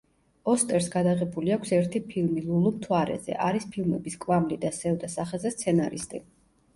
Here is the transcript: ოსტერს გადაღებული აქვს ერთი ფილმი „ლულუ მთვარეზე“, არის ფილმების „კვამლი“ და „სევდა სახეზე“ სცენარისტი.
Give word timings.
ოსტერს 0.51 0.85
გადაღებული 0.93 1.51
აქვს 1.55 1.73
ერთი 1.79 1.99
ფილმი 2.13 2.43
„ლულუ 2.45 2.71
მთვარეზე“, 2.77 3.35
არის 3.49 3.67
ფილმების 3.75 4.15
„კვამლი“ 4.25 4.57
და 4.65 4.73
„სევდა 4.79 5.11
სახეზე“ 5.17 5.53
სცენარისტი. 5.57 6.23